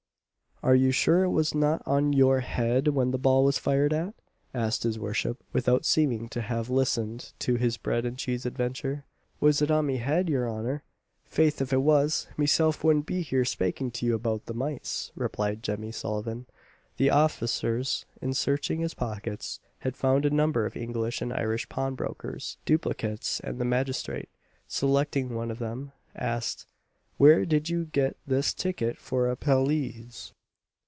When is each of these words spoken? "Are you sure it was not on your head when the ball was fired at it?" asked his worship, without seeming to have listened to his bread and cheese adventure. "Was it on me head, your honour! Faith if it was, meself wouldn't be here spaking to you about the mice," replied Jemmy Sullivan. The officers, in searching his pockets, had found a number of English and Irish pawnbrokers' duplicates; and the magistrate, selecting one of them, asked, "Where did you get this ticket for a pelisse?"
"Are 0.63 0.75
you 0.75 0.91
sure 0.91 1.23
it 1.23 1.29
was 1.31 1.55
not 1.55 1.81
on 1.87 2.13
your 2.13 2.41
head 2.41 2.89
when 2.89 3.09
the 3.09 3.17
ball 3.17 3.43
was 3.43 3.57
fired 3.57 3.91
at 3.93 4.09
it?" 4.09 4.15
asked 4.53 4.83
his 4.83 4.99
worship, 4.99 5.43
without 5.53 5.85
seeming 5.87 6.29
to 6.29 6.41
have 6.41 6.69
listened 6.69 7.33
to 7.39 7.55
his 7.55 7.77
bread 7.77 8.05
and 8.05 8.15
cheese 8.15 8.45
adventure. 8.45 9.03
"Was 9.39 9.63
it 9.63 9.71
on 9.71 9.87
me 9.87 9.97
head, 9.97 10.29
your 10.29 10.47
honour! 10.47 10.83
Faith 11.25 11.63
if 11.63 11.73
it 11.73 11.81
was, 11.81 12.27
meself 12.37 12.83
wouldn't 12.83 13.07
be 13.07 13.23
here 13.23 13.43
spaking 13.43 13.89
to 13.89 14.05
you 14.05 14.13
about 14.13 14.45
the 14.45 14.53
mice," 14.53 15.11
replied 15.15 15.63
Jemmy 15.63 15.91
Sullivan. 15.91 16.45
The 16.97 17.09
officers, 17.09 18.05
in 18.21 18.35
searching 18.35 18.81
his 18.81 18.93
pockets, 18.93 19.59
had 19.79 19.97
found 19.97 20.27
a 20.27 20.29
number 20.29 20.67
of 20.67 20.77
English 20.77 21.23
and 21.23 21.33
Irish 21.33 21.69
pawnbrokers' 21.69 22.57
duplicates; 22.65 23.39
and 23.39 23.57
the 23.57 23.65
magistrate, 23.65 24.29
selecting 24.67 25.33
one 25.33 25.49
of 25.49 25.57
them, 25.57 25.91
asked, 26.15 26.67
"Where 27.17 27.45
did 27.47 27.67
you 27.69 27.85
get 27.85 28.15
this 28.27 28.53
ticket 28.53 28.99
for 28.99 29.27
a 29.27 29.35
pelisse?" 29.35 30.33